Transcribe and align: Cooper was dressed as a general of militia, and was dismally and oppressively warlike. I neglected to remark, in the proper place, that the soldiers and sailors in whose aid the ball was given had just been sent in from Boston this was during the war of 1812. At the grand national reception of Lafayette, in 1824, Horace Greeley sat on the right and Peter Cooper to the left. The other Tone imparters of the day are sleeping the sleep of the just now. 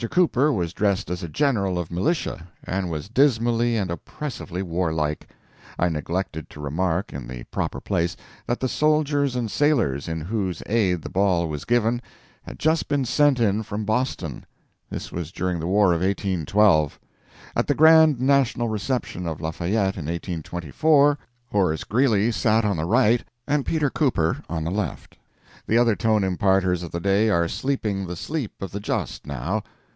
Cooper 0.09 0.51
was 0.51 0.73
dressed 0.73 1.11
as 1.11 1.21
a 1.21 1.29
general 1.29 1.77
of 1.77 1.91
militia, 1.91 2.47
and 2.63 2.89
was 2.89 3.07
dismally 3.07 3.77
and 3.77 3.91
oppressively 3.91 4.63
warlike. 4.63 5.29
I 5.77 5.89
neglected 5.89 6.49
to 6.49 6.59
remark, 6.59 7.13
in 7.13 7.27
the 7.27 7.43
proper 7.51 7.79
place, 7.79 8.17
that 8.47 8.59
the 8.59 8.67
soldiers 8.67 9.35
and 9.35 9.51
sailors 9.51 10.07
in 10.07 10.21
whose 10.21 10.63
aid 10.65 11.03
the 11.03 11.09
ball 11.11 11.47
was 11.47 11.65
given 11.65 12.01
had 12.41 12.57
just 12.57 12.87
been 12.87 13.05
sent 13.05 13.39
in 13.39 13.61
from 13.61 13.85
Boston 13.85 14.43
this 14.89 15.11
was 15.11 15.31
during 15.31 15.59
the 15.59 15.67
war 15.67 15.93
of 15.93 16.01
1812. 16.01 16.99
At 17.55 17.67
the 17.67 17.75
grand 17.75 18.19
national 18.19 18.69
reception 18.69 19.27
of 19.27 19.39
Lafayette, 19.39 19.97
in 19.97 20.05
1824, 20.07 21.19
Horace 21.51 21.83
Greeley 21.83 22.31
sat 22.31 22.65
on 22.65 22.77
the 22.77 22.85
right 22.85 23.23
and 23.47 23.67
Peter 23.67 23.91
Cooper 23.91 24.41
to 24.49 24.61
the 24.63 24.71
left. 24.71 25.19
The 25.67 25.77
other 25.77 25.95
Tone 25.95 26.23
imparters 26.23 26.81
of 26.81 26.89
the 26.89 26.99
day 26.99 27.29
are 27.29 27.47
sleeping 27.47 28.07
the 28.07 28.15
sleep 28.15 28.63
of 28.63 28.71
the 28.71 28.79
just 28.79 29.27
now. 29.27 29.61